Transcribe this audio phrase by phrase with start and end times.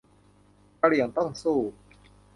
[0.81, 1.59] กะเหรี่ยงต้องสู้